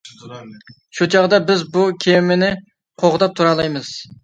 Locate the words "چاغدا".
1.15-1.39